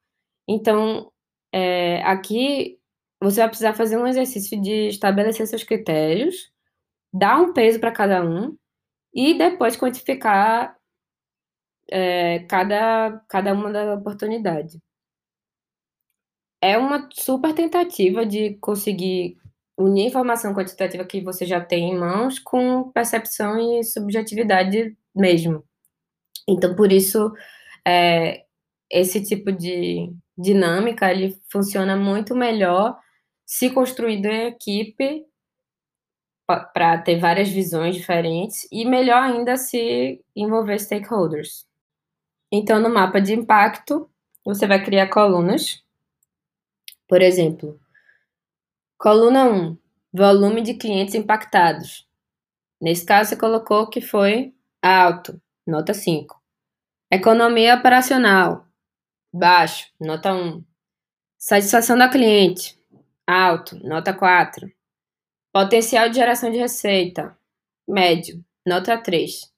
Então, 0.48 1.10
é, 1.52 2.02
aqui 2.02 2.78
você 3.20 3.40
vai 3.40 3.48
precisar 3.48 3.74
fazer 3.74 3.96
um 3.96 4.06
exercício 4.06 4.60
de 4.60 4.88
estabelecer 4.88 5.46
seus 5.46 5.64
critérios, 5.64 6.50
dar 7.12 7.40
um 7.40 7.52
peso 7.52 7.78
para 7.78 7.92
cada 7.92 8.24
um 8.24 8.56
e 9.14 9.34
depois 9.34 9.76
quantificar 9.76 10.76
é, 11.90 12.40
cada, 12.40 13.20
cada 13.28 13.52
uma 13.52 13.72
da 13.72 13.94
oportunidade. 13.94 14.78
É 16.60 16.78
uma 16.78 17.08
super 17.12 17.54
tentativa 17.54 18.24
de 18.24 18.54
conseguir 18.60 19.36
unir 19.76 20.06
informação 20.06 20.54
quantitativa 20.54 21.04
que 21.04 21.20
você 21.20 21.44
já 21.44 21.60
tem 21.60 21.90
em 21.90 21.98
mãos 21.98 22.38
com 22.38 22.90
percepção 22.92 23.58
e 23.58 23.84
subjetividade 23.84 24.96
mesmo. 25.14 25.64
Então, 26.48 26.74
por 26.74 26.92
isso, 26.92 27.32
é, 27.86 28.44
esse 28.90 29.22
tipo 29.22 29.52
de 29.52 30.12
dinâmica 30.36 31.10
ele 31.10 31.38
funciona 31.50 31.96
muito 31.96 32.34
melhor 32.34 32.98
se 33.46 33.70
construído 33.70 34.26
em 34.26 34.48
equipe 34.48 35.24
para 36.46 36.98
ter 36.98 37.18
várias 37.18 37.48
visões 37.48 37.96
diferentes 37.96 38.66
e 38.70 38.84
melhor 38.84 39.22
ainda 39.22 39.56
se 39.56 40.22
envolver 40.36 40.78
stakeholders. 40.78 41.66
Então, 42.56 42.78
no 42.78 42.88
mapa 42.88 43.20
de 43.20 43.34
impacto, 43.34 44.08
você 44.44 44.64
vai 44.64 44.80
criar 44.80 45.08
colunas. 45.08 45.82
Por 47.08 47.20
exemplo, 47.20 47.80
coluna 48.96 49.50
1, 49.50 49.76
volume 50.12 50.62
de 50.62 50.74
clientes 50.74 51.16
impactados. 51.16 52.08
Nesse 52.80 53.04
caso, 53.04 53.30
você 53.30 53.36
colocou 53.36 53.90
que 53.90 54.00
foi 54.00 54.54
alto, 54.80 55.42
nota 55.66 55.92
5. 55.92 56.40
Economia 57.10 57.74
operacional, 57.74 58.68
baixo, 59.32 59.90
nota 60.00 60.32
1. 60.32 60.64
Satisfação 61.36 61.98
da 61.98 62.08
cliente, 62.08 62.78
alto, 63.26 63.76
nota 63.84 64.14
4. 64.14 64.70
Potencial 65.52 66.08
de 66.08 66.14
geração 66.14 66.52
de 66.52 66.58
receita, 66.58 67.36
médio, 67.88 68.44
nota 68.64 68.96
3. 68.96 69.52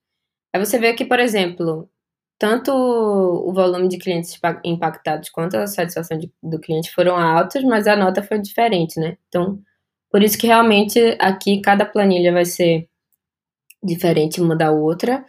Aí 0.50 0.64
você 0.64 0.78
vê 0.78 0.94
que, 0.94 1.04
por 1.04 1.20
exemplo, 1.20 1.90
tanto 2.38 2.70
o 2.72 3.52
volume 3.52 3.88
de 3.88 3.98
clientes 3.98 4.38
impactados 4.64 5.30
quanto 5.30 5.56
a 5.56 5.66
satisfação 5.66 6.18
de, 6.18 6.30
do 6.42 6.60
cliente 6.60 6.92
foram 6.92 7.16
altos, 7.16 7.64
mas 7.64 7.86
a 7.86 7.96
nota 7.96 8.22
foi 8.22 8.38
diferente, 8.40 9.00
né? 9.00 9.16
Então, 9.28 9.62
por 10.10 10.22
isso 10.22 10.38
que 10.38 10.46
realmente 10.46 10.98
aqui 11.20 11.60
cada 11.60 11.86
planilha 11.86 12.32
vai 12.32 12.44
ser 12.44 12.88
diferente 13.82 14.40
uma 14.40 14.56
da 14.56 14.70
outra, 14.70 15.24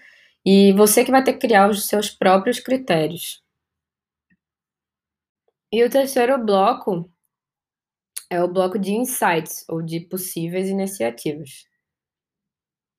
e 0.45 0.73
você 0.73 1.03
que 1.05 1.11
vai 1.11 1.23
ter 1.23 1.33
que 1.33 1.39
criar 1.39 1.69
os 1.69 1.87
seus 1.87 2.09
próprios 2.09 2.59
critérios. 2.59 3.41
E 5.71 5.83
o 5.83 5.89
terceiro 5.89 6.37
bloco 6.37 7.11
é 8.29 8.41
o 8.43 8.47
bloco 8.47 8.77
de 8.79 8.93
insights, 8.93 9.65
ou 9.69 9.81
de 9.81 10.01
possíveis 10.01 10.69
iniciativas. 10.69 11.65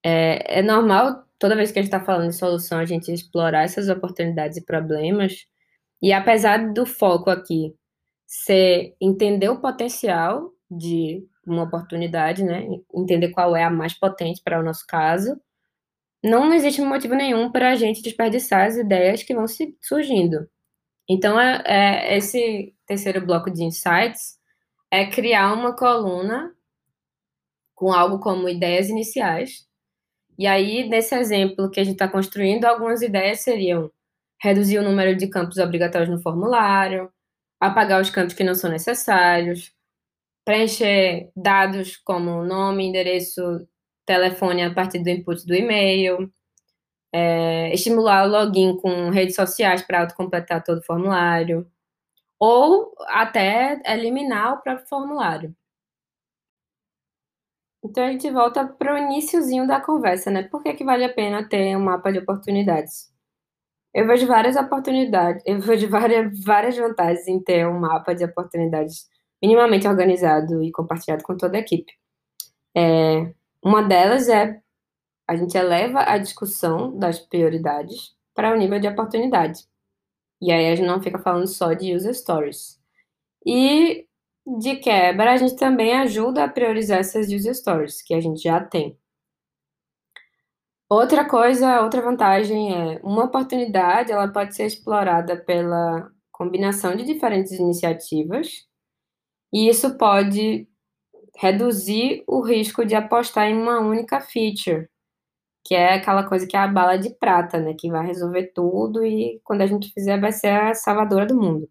É, 0.05 0.61
é 0.61 0.63
normal, 0.63 1.28
toda 1.39 1.57
vez 1.57 1.71
que 1.71 1.79
a 1.79 1.83
gente 1.83 1.93
está 1.93 2.05
falando 2.05 2.31
de 2.31 2.37
solução, 2.37 2.79
a 2.79 2.85
gente 2.85 3.13
explorar 3.13 3.65
essas 3.65 3.89
oportunidades 3.89 4.57
e 4.57 4.65
problemas. 4.65 5.47
E 6.03 6.13
apesar 6.13 6.73
do 6.73 6.87
foco 6.87 7.31
aqui 7.31 7.75
ser 8.27 8.95
entender 9.01 9.49
o 9.49 9.61
potencial 9.61 10.53
de 10.71 11.27
uma 11.47 11.65
oportunidade, 11.65 12.45
né? 12.45 12.67
Entender 12.95 13.31
qual 13.31 13.57
é 13.57 13.65
a 13.65 13.71
mais 13.71 13.95
potente 13.95 14.43
para 14.43 14.61
o 14.61 14.63
nosso 14.63 14.87
caso, 14.87 15.41
não 16.23 16.53
existe 16.53 16.83
motivo 16.83 17.15
nenhum 17.15 17.51
para 17.51 17.71
a 17.71 17.77
gente 17.77 18.03
desperdiçar 18.03 18.67
as 18.67 18.77
ideias 18.77 19.23
que 19.23 19.35
vão 19.35 19.47
surgindo. 19.81 20.49
Então, 21.09 21.41
é, 21.41 21.63
é, 21.65 22.17
esse 22.19 22.75
terceiro 22.87 23.25
bloco 23.25 23.51
de 23.51 23.65
insights 23.65 24.39
é 24.91 25.07
criar 25.07 25.55
uma 25.55 25.75
coluna 25.75 26.55
com 27.75 27.93
algo 27.93 28.19
como 28.19 28.49
ideias 28.49 28.89
iniciais. 28.89 29.67
E 30.39 30.47
aí, 30.47 30.89
nesse 30.89 31.15
exemplo 31.17 31.71
que 31.71 31.81
a 31.81 31.85
gente 31.85 31.95
está 31.95 32.09
construindo, 32.09 32.65
algumas 32.65 33.03
ideias 33.03 33.41
seriam 33.41 33.91
reduzir 34.41 34.79
o 34.79 34.85
número 34.85 35.17
de 35.17 35.29
campos 35.29 35.59
obrigatórios 35.59 36.09
no 36.11 36.23
formulário, 36.23 37.11
apagar 37.61 38.01
os 38.01 38.11
campos 38.11 38.35
que 38.35 38.45
não 38.45 38.55
são 38.55 38.71
necessários, 38.71 39.73
preencher 40.45 41.31
dados 41.37 41.97
como 41.99 42.45
nome, 42.45 42.87
endereço, 42.87 43.69
telefone 44.07 44.63
a 44.65 44.75
partir 44.75 45.01
do 45.01 45.11
input 45.11 45.47
do 45.47 45.55
e-mail, 45.55 46.33
é, 47.13 47.73
estimular 47.75 48.27
o 48.27 48.31
login 48.31 48.77
com 48.79 49.11
redes 49.11 49.37
sociais 49.37 49.83
para 49.83 50.03
autocompletar 50.03 50.65
todo 50.65 50.79
o 50.79 50.85
formulário, 50.85 51.71
ou 52.41 52.95
até 53.09 53.81
eliminar 53.87 54.55
o 54.55 54.63
próprio 54.63 54.89
formulário. 54.89 55.57
Então 57.89 58.05
a 58.05 58.13
gente 58.13 58.31
volta 58.31 58.67
para 58.67 58.95
o 58.95 58.99
iníciozinho 58.99 59.67
da 59.67 59.81
conversa, 59.81 60.31
né? 60.31 60.43
Por 60.43 60.63
que, 60.63 60.75
que 60.75 60.85
vale 60.85 61.05
a 61.05 61.13
pena 61.13 61.49
ter 61.49 61.75
um 61.75 61.81
mapa 61.81 62.13
de 62.13 62.19
oportunidades? 62.19 63.11
Eu 63.95 64.07
vejo 64.07 64.27
várias 64.27 64.57
oportunidades, 64.57 65.43
eu 65.47 65.59
vejo 65.59 65.89
várias, 65.91 66.45
várias 66.45 66.77
vantagens 66.77 67.27
em 67.27 67.43
ter 67.43 67.67
um 67.67 67.81
mapa 67.81 68.15
de 68.15 68.25
oportunidades 68.25 69.09
minimamente 69.43 69.89
organizado 69.89 70.63
e 70.63 70.71
compartilhado 70.71 71.23
com 71.25 71.37
toda 71.37 71.57
a 71.57 71.61
equipe. 71.61 71.93
É, 72.77 73.33
uma 73.65 73.83
delas 73.83 74.29
é 74.29 74.61
a 75.27 75.37
gente 75.37 75.57
eleva 75.57 76.03
a 76.03 76.19
discussão 76.19 76.99
das 76.99 77.19
prioridades 77.19 78.15
para 78.35 78.53
o 78.53 78.57
nível 78.57 78.81
de 78.81 78.89
oportunidade. 78.89 79.65
E 80.43 80.53
aí 80.53 80.71
a 80.71 80.77
gente 80.77 80.87
não 80.87 81.03
fica 81.03 81.19
falando 81.19 81.47
só 81.47 81.73
de 81.73 81.95
user 81.95 82.15
stories. 82.15 82.79
E 83.47 84.07
de 84.59 84.77
quebra, 84.77 85.33
a 85.33 85.37
gente 85.37 85.57
também 85.57 85.95
ajuda 85.95 86.45
a 86.45 86.49
priorizar 86.49 86.99
essas 86.99 87.29
user 87.29 87.55
stories 87.55 88.03
que 88.03 88.15
a 88.15 88.21
gente 88.21 88.43
já 88.43 88.61
tem. 88.65 88.99
Outra 90.89 91.29
coisa, 91.29 91.83
outra 91.83 92.01
vantagem 92.01 92.75
é 92.75 93.01
uma 93.03 93.25
oportunidade, 93.25 94.11
ela 94.11 94.29
pode 94.29 94.55
ser 94.57 94.67
explorada 94.67 95.37
pela 95.37 96.11
combinação 96.33 96.97
de 96.97 97.05
diferentes 97.05 97.53
iniciativas, 97.53 98.67
e 99.53 99.69
isso 99.69 99.97
pode 99.99 100.69
reduzir 101.37 102.25
o 102.27 102.41
risco 102.43 102.85
de 102.85 102.95
apostar 102.95 103.49
em 103.49 103.55
uma 103.57 103.81
única 103.81 104.21
feature, 104.21 104.89
que 105.65 105.75
é 105.75 105.95
aquela 105.95 106.25
coisa 106.29 106.47
que 106.47 106.57
é 106.57 106.61
a 106.61 106.69
bala 106.69 106.99
de 106.99 107.11
prata, 107.11 107.61
né? 107.61 107.75
Que 107.79 107.91
vai 107.91 108.07
resolver 108.07 108.53
tudo 108.55 109.05
e 109.05 109.41
quando 109.45 109.63
a 109.63 109.67
gente 109.67 109.93
fizer 109.93 110.21
vai 110.21 110.33
ser 110.33 110.49
a 110.49 110.75
salvadora 110.75 111.27
do 111.27 111.37
mundo. 111.37 111.69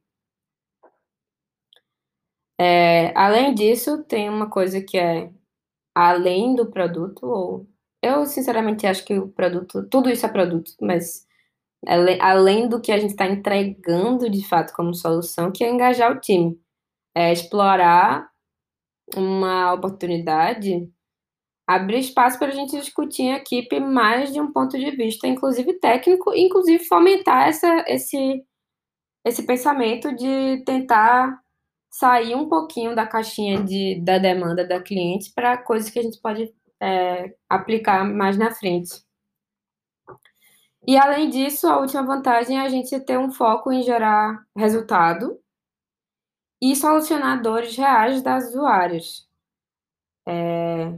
É, 2.59 3.13
além 3.15 3.53
disso, 3.53 4.03
tem 4.03 4.29
uma 4.29 4.49
coisa 4.49 4.81
que 4.81 4.97
é 4.97 5.31
além 5.95 6.55
do 6.55 6.69
produto, 6.71 7.25
ou 7.25 7.67
eu 8.01 8.25
sinceramente 8.25 8.87
acho 8.87 9.05
que 9.05 9.17
o 9.17 9.29
produto, 9.29 9.87
tudo 9.89 10.09
isso 10.09 10.25
é 10.25 10.29
produto, 10.29 10.73
mas 10.81 11.25
além 12.19 12.67
do 12.69 12.81
que 12.81 12.91
a 12.91 12.97
gente 12.97 13.11
está 13.11 13.27
entregando 13.27 14.29
de 14.29 14.47
fato 14.47 14.73
como 14.73 14.93
solução, 14.93 15.51
que 15.51 15.63
é 15.63 15.69
engajar 15.69 16.11
o 16.11 16.19
time, 16.19 16.59
é 17.15 17.31
explorar 17.33 18.29
uma 19.15 19.73
oportunidade 19.73 20.91
abrir 21.67 21.99
espaço 21.99 22.39
para 22.39 22.47
a 22.47 22.51
gente 22.51 22.79
discutir 22.79 23.23
em 23.23 23.33
equipe 23.33 23.79
mais 23.79 24.31
de 24.31 24.39
um 24.39 24.51
ponto 24.51 24.79
de 24.79 24.89
vista, 24.91 25.27
inclusive 25.27 25.73
técnico, 25.73 26.33
inclusive 26.33 26.85
fomentar 26.85 27.49
essa, 27.49 27.83
esse, 27.87 28.41
esse 29.25 29.45
pensamento 29.45 30.15
de 30.15 30.63
tentar 30.65 31.37
sair 31.97 32.35
um 32.35 32.47
pouquinho 32.47 32.95
da 32.95 33.07
caixinha 33.07 33.63
de, 33.63 33.99
da 34.01 34.19
demanda 34.19 34.63
da 34.63 34.79
cliente 34.79 35.31
para 35.33 35.57
coisas 35.57 35.89
que 35.89 35.97
a 35.97 36.03
gente 36.03 36.21
pode 36.21 36.53
é, 36.79 37.33
aplicar 37.49 38.05
mais 38.05 38.37
na 38.37 38.51
frente. 38.51 39.03
E 40.85 40.95
além 40.95 41.27
disso, 41.27 41.67
a 41.67 41.79
última 41.79 42.03
vantagem 42.03 42.59
é 42.59 42.61
a 42.61 42.69
gente 42.69 42.99
ter 42.99 43.17
um 43.17 43.31
foco 43.31 43.71
em 43.71 43.81
gerar 43.81 44.45
resultado 44.55 45.39
e 46.61 46.75
solucionar 46.75 47.41
dores 47.41 47.75
reais 47.75 48.21
das 48.21 48.49
usuárias. 48.49 49.27
É, 50.27 50.93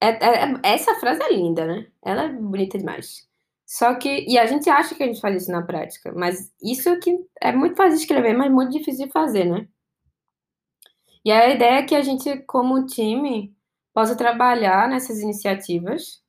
é, 0.00 0.08
é, 0.08 0.60
essa 0.62 0.94
frase 0.94 1.22
é 1.22 1.32
linda, 1.34 1.66
né? 1.66 1.88
Ela 2.02 2.24
é 2.24 2.28
bonita 2.32 2.78
demais. 2.78 3.28
Só 3.66 3.94
que. 3.94 4.24
E 4.26 4.38
a 4.38 4.46
gente 4.46 4.70
acha 4.70 4.94
que 4.94 5.02
a 5.02 5.06
gente 5.06 5.20
faz 5.20 5.42
isso 5.42 5.52
na 5.52 5.62
prática, 5.62 6.10
mas 6.16 6.50
isso 6.62 6.88
é 6.88 6.98
que 6.98 7.18
é 7.42 7.52
muito 7.52 7.76
fácil 7.76 7.96
de 7.96 8.02
escrever, 8.02 8.34
mas 8.34 8.50
muito 8.50 8.72
difícil 8.72 9.06
de 9.06 9.12
fazer, 9.12 9.44
né? 9.44 9.68
E 11.26 11.32
a 11.32 11.50
ideia 11.50 11.80
é 11.80 11.82
que 11.82 11.94
a 11.96 12.02
gente, 12.02 12.38
como 12.42 12.86
time, 12.86 13.52
possa 13.92 14.16
trabalhar 14.16 14.88
nessas 14.88 15.18
iniciativas 15.20 16.22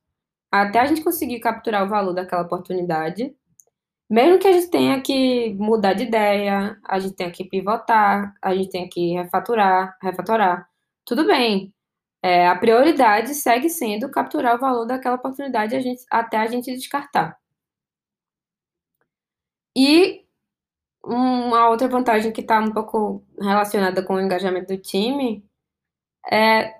até 0.50 0.80
a 0.80 0.86
gente 0.86 1.04
conseguir 1.04 1.40
capturar 1.40 1.84
o 1.84 1.88
valor 1.88 2.12
daquela 2.14 2.42
oportunidade. 2.42 3.32
Mesmo 4.10 4.40
que 4.40 4.48
a 4.48 4.52
gente 4.52 4.70
tenha 4.70 5.00
que 5.00 5.54
mudar 5.54 5.94
de 5.94 6.04
ideia, 6.04 6.80
a 6.84 6.98
gente 6.98 7.14
tenha 7.14 7.30
que 7.30 7.44
pivotar, 7.44 8.34
a 8.42 8.54
gente 8.54 8.70
tenha 8.70 8.88
que 8.90 9.14
refaturar, 9.14 9.96
refatorar, 10.02 10.68
tudo 11.04 11.26
bem. 11.26 11.72
É, 12.22 12.48
a 12.48 12.56
prioridade 12.56 13.34
segue 13.34 13.70
sendo 13.70 14.10
capturar 14.10 14.56
o 14.56 14.60
valor 14.60 14.86
daquela 14.86 15.16
oportunidade 15.16 15.76
a 15.76 15.80
gente, 15.80 16.04
até 16.10 16.38
a 16.38 16.46
gente 16.48 16.74
descartar. 16.74 17.38
E 19.76 20.27
uma 21.08 21.68
outra 21.70 21.88
vantagem 21.88 22.32
que 22.32 22.40
está 22.42 22.60
um 22.60 22.72
pouco 22.72 23.24
relacionada 23.40 24.02
com 24.02 24.14
o 24.14 24.20
engajamento 24.20 24.74
do 24.74 24.80
time 24.80 25.44
é 26.30 26.78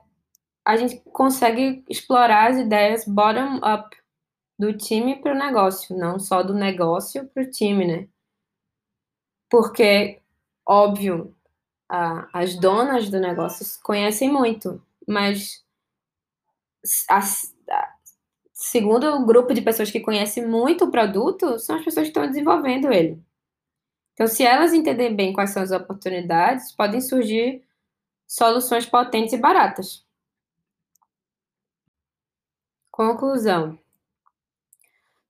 a 0.64 0.76
gente 0.76 1.00
consegue 1.12 1.82
explorar 1.88 2.50
as 2.50 2.58
ideias 2.58 3.04
bottom-up 3.06 3.96
do 4.58 4.76
time 4.76 5.16
para 5.16 5.32
o 5.32 5.38
negócio, 5.38 5.96
não 5.96 6.18
só 6.18 6.42
do 6.42 6.52
negócio 6.52 7.26
para 7.28 7.42
o 7.42 7.50
time, 7.50 7.86
né? 7.86 8.08
Porque, 9.50 10.20
óbvio, 10.68 11.34
a, 11.88 12.28
as 12.38 12.54
donas 12.54 13.08
do 13.08 13.18
negócio 13.18 13.64
conhecem 13.82 14.30
muito, 14.30 14.82
mas 15.06 15.64
as, 17.08 17.54
a, 17.70 17.94
segundo 18.52 19.06
o 19.14 19.24
grupo 19.24 19.54
de 19.54 19.62
pessoas 19.62 19.90
que 19.90 20.00
conhecem 20.00 20.46
muito 20.46 20.84
o 20.84 20.90
produto, 20.90 21.58
são 21.58 21.76
as 21.76 21.84
pessoas 21.84 22.04
que 22.04 22.10
estão 22.10 22.26
desenvolvendo 22.26 22.92
ele. 22.92 23.22
Então, 24.18 24.26
se 24.26 24.44
elas 24.44 24.72
entenderem 24.72 25.14
bem 25.14 25.32
quais 25.32 25.50
são 25.50 25.62
as 25.62 25.70
oportunidades, 25.70 26.72
podem 26.72 27.00
surgir 27.00 27.62
soluções 28.26 28.84
potentes 28.84 29.32
e 29.32 29.38
baratas. 29.38 30.04
Conclusão. 32.90 33.78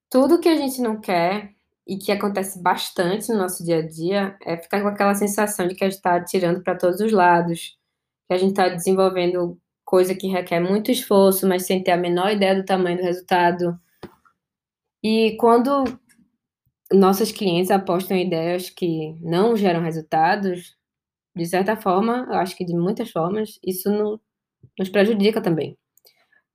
Tudo 0.09 0.39
que 0.39 0.49
a 0.49 0.55
gente 0.55 0.81
não 0.81 0.99
quer 0.99 1.53
e 1.85 1.97
que 1.97 2.11
acontece 2.11 2.59
bastante 2.59 3.31
no 3.31 3.37
nosso 3.37 3.63
dia 3.63 3.77
a 3.77 3.87
dia 3.87 4.35
é 4.41 4.57
ficar 4.57 4.81
com 4.81 4.87
aquela 4.87 5.13
sensação 5.13 5.67
de 5.67 5.75
que 5.75 5.83
a 5.83 5.87
gente 5.87 5.97
está 5.97 6.15
atirando 6.15 6.63
para 6.63 6.75
todos 6.75 6.99
os 6.99 7.11
lados, 7.11 7.77
que 8.27 8.33
a 8.33 8.37
gente 8.39 8.49
está 8.49 8.69
desenvolvendo 8.69 9.55
coisa 9.85 10.15
que 10.15 10.25
requer 10.25 10.59
muito 10.59 10.89
esforço, 10.89 11.47
mas 11.47 11.67
sem 11.67 11.83
ter 11.83 11.91
a 11.91 11.97
menor 11.97 12.31
ideia 12.31 12.55
do 12.55 12.65
tamanho 12.65 12.97
do 12.97 13.03
resultado. 13.03 13.79
E 15.03 15.37
quando 15.39 15.83
nossos 16.91 17.31
clientes 17.31 17.71
apostam 17.71 18.17
em 18.17 18.25
ideias 18.25 18.69
que 18.69 19.13
não 19.21 19.55
geram 19.55 19.81
resultados, 19.81 20.75
de 21.35 21.45
certa 21.45 21.75
forma, 21.77 22.25
eu 22.29 22.35
acho 22.35 22.55
que 22.55 22.65
de 22.65 22.73
muitas 22.75 23.11
formas, 23.11 23.59
isso 23.63 23.89
no, 23.91 24.19
nos 24.77 24.89
prejudica 24.89 25.41
também. 25.41 25.77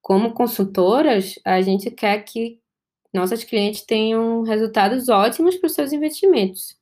Como 0.03 0.35
consultoras, 0.35 1.39
a 1.45 1.63
gente 1.63 1.91
quer 1.91 2.23
que 2.25 2.61
nossos 3.13 3.45
clientes 3.45 3.83
tenham 3.83 4.43
resultados 4.43 5.09
ótimos 5.09 5.57
para 5.57 5.69
os 5.69 5.75
seus 5.75 5.93
investimentos. 5.93 6.77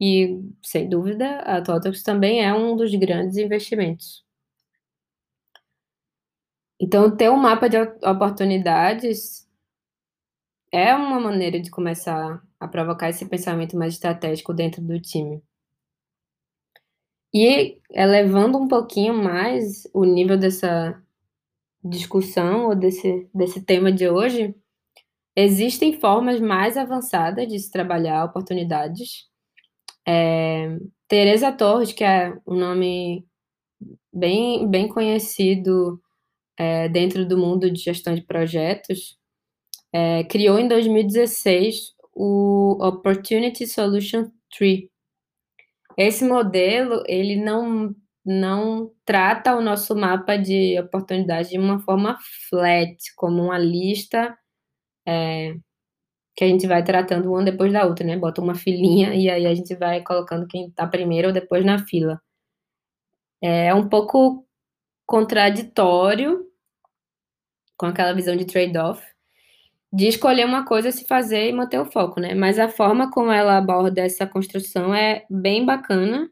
E, 0.00 0.40
sem 0.64 0.88
dúvida, 0.88 1.40
a 1.40 1.60
Totox 1.60 2.02
também 2.02 2.42
é 2.42 2.54
um 2.54 2.74
dos 2.76 2.94
grandes 2.94 3.36
investimentos. 3.36 4.24
Então, 6.80 7.14
ter 7.14 7.30
um 7.30 7.36
mapa 7.36 7.68
de 7.68 7.76
oportunidades 7.78 9.46
é 10.72 10.94
uma 10.94 11.20
maneira 11.20 11.60
de 11.60 11.70
começar 11.70 12.42
a 12.60 12.68
provocar 12.68 13.08
esse 13.08 13.24
pensamento 13.26 13.76
mais 13.76 13.94
estratégico 13.94 14.52
dentro 14.52 14.82
do 14.82 15.00
time. 15.00 15.42
E 17.32 17.78
elevando 17.90 18.58
um 18.58 18.68
pouquinho 18.68 19.14
mais 19.14 19.88
o 19.94 20.04
nível 20.04 20.36
dessa 20.36 21.00
discussão 21.82 22.66
ou 22.66 22.76
desse, 22.76 23.28
desse 23.34 23.62
tema 23.62 23.90
de 23.90 24.08
hoje, 24.08 24.54
existem 25.34 25.98
formas 25.98 26.40
mais 26.40 26.76
avançadas 26.76 27.48
de 27.48 27.58
se 27.58 27.70
trabalhar 27.70 28.24
oportunidades. 28.24 29.28
É, 30.06 30.76
Teresa 31.08 31.52
Torres, 31.52 31.92
que 31.92 32.04
é 32.04 32.36
um 32.46 32.56
nome 32.56 33.26
bem, 34.12 34.68
bem 34.68 34.88
conhecido 34.88 36.00
é, 36.58 36.88
dentro 36.88 37.26
do 37.26 37.38
mundo 37.38 37.70
de 37.70 37.80
gestão 37.80 38.14
de 38.14 38.22
projetos, 38.22 39.16
é, 39.92 40.24
criou 40.24 40.58
em 40.58 40.68
2016 40.68 41.94
o 42.22 42.76
Opportunity 42.86 43.66
Solution 43.66 44.30
Tree. 44.54 44.90
Esse 45.96 46.22
modelo, 46.22 47.02
ele 47.06 47.34
não, 47.36 47.94
não 48.22 48.92
trata 49.06 49.56
o 49.56 49.62
nosso 49.62 49.96
mapa 49.96 50.36
de 50.36 50.78
oportunidade 50.78 51.48
de 51.50 51.58
uma 51.58 51.78
forma 51.80 52.18
flat, 52.50 52.94
como 53.16 53.44
uma 53.44 53.58
lista 53.58 54.36
é, 55.08 55.54
que 56.36 56.44
a 56.44 56.48
gente 56.48 56.66
vai 56.66 56.84
tratando 56.84 57.30
uma 57.32 57.42
depois 57.42 57.72
da 57.72 57.86
outra, 57.86 58.06
né? 58.06 58.18
Bota 58.18 58.42
uma 58.42 58.54
filinha 58.54 59.14
e 59.14 59.30
aí 59.30 59.46
a 59.46 59.54
gente 59.54 59.74
vai 59.74 60.02
colocando 60.02 60.46
quem 60.46 60.68
está 60.68 60.86
primeiro 60.86 61.28
ou 61.28 61.34
depois 61.34 61.64
na 61.64 61.78
fila. 61.78 62.20
É 63.42 63.72
um 63.74 63.88
pouco 63.88 64.46
contraditório 65.06 66.46
com 67.78 67.86
aquela 67.86 68.12
visão 68.12 68.36
de 68.36 68.44
trade-off, 68.44 69.02
de 69.92 70.06
escolher 70.08 70.44
uma 70.46 70.64
coisa, 70.64 70.92
se 70.92 71.04
fazer 71.06 71.48
e 71.48 71.52
manter 71.52 71.80
o 71.80 71.84
foco, 71.90 72.20
né? 72.20 72.34
Mas 72.34 72.58
a 72.58 72.68
forma 72.68 73.10
como 73.10 73.32
ela 73.32 73.56
aborda 73.58 74.02
essa 74.02 74.26
construção 74.26 74.94
é 74.94 75.24
bem 75.30 75.64
bacana 75.64 76.30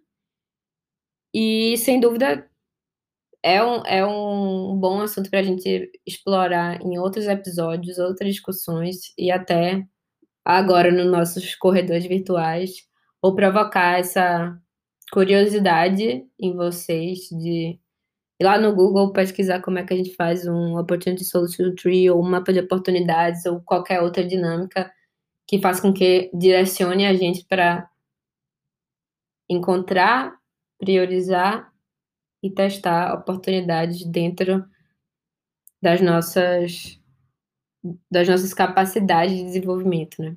e, 1.35 1.77
sem 1.79 2.01
dúvida, 2.01 2.49
é 3.43 3.63
um, 3.65 3.83
é 3.87 4.05
um 4.07 4.77
bom 4.79 5.01
assunto 5.01 5.31
para 5.31 5.41
a 5.41 5.43
gente 5.43 5.91
explorar 6.07 6.81
em 6.83 6.99
outros 6.99 7.27
episódios, 7.27 7.99
outras 7.99 8.31
discussões 8.35 9.13
e 9.19 9.31
até 9.31 9.85
agora 10.45 10.91
nos 10.93 11.11
nossos 11.11 11.55
corredores 11.57 12.07
virtuais, 12.07 12.87
ou 13.23 13.35
provocar 13.35 13.99
essa 13.99 14.59
curiosidade 15.13 16.27
em 16.41 16.55
vocês 16.57 17.29
de 17.31 17.79
ir 18.39 18.45
lá 18.45 18.59
no 18.59 18.75
Google 18.75 19.13
pesquisar 19.13 19.61
como 19.61 19.79
é 19.79 19.85
que 19.85 19.93
a 19.93 19.97
gente 19.97 20.15
faz 20.15 20.47
um 20.47 20.79
Opportunity 20.79 21.25
Solution 21.25 21.75
Tree 21.75 22.11
ou 22.11 22.21
um 22.23 22.29
mapa 22.29 22.53
de 22.53 22.61
oportunidades 22.61 23.45
ou 23.47 23.61
qualquer 23.61 24.01
outra 24.03 24.25
dinâmica 24.25 24.93
que 25.47 25.61
faça 25.61 25.83
com 25.83 25.93
que 25.93 26.31
direcione 26.35 27.07
a 27.07 27.15
gente 27.15 27.45
para 27.45 27.89
encontrar, 29.49 30.39
priorizar 30.79 31.73
e 32.43 32.51
testar 32.51 33.15
oportunidades 33.15 34.05
dentro 34.05 34.65
das 35.81 36.01
nossas 36.01 36.99
das 38.11 38.29
nossas 38.29 38.53
capacidades 38.53 39.37
de 39.37 39.45
desenvolvimento, 39.45 40.21
né? 40.21 40.37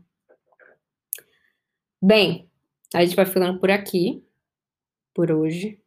Bem, 2.02 2.50
a 2.94 3.04
gente 3.04 3.16
vai 3.16 3.26
ficando 3.26 3.60
por 3.60 3.70
aqui 3.70 4.24
por 5.14 5.32
hoje. 5.32 5.81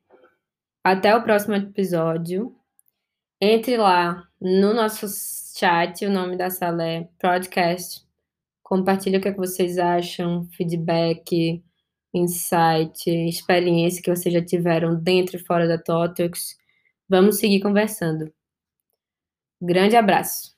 Até 0.84 1.16
o 1.16 1.22
próximo 1.22 1.54
episódio. 1.54 2.54
Entre 3.40 3.74
lá 3.78 4.28
no 4.38 4.74
nosso 4.74 5.06
chat, 5.58 6.04
o 6.04 6.10
nome 6.10 6.36
da 6.36 6.50
sala 6.50 6.84
é 6.86 7.08
Podcast. 7.18 8.02
Compartilhe 8.62 9.16
o 9.16 9.20
que, 9.20 9.28
é 9.28 9.32
que 9.32 9.38
vocês 9.38 9.78
acham, 9.78 10.46
feedback, 10.52 11.64
insight, 12.12 13.08
experiência 13.08 14.02
que 14.02 14.14
vocês 14.14 14.34
já 14.34 14.44
tiveram 14.44 14.94
dentro 14.94 15.36
e 15.36 15.44
fora 15.46 15.66
da 15.66 15.78
TOTOX. 15.78 16.54
Vamos 17.08 17.38
seguir 17.38 17.60
conversando. 17.60 18.30
Grande 19.62 19.96
abraço. 19.96 20.53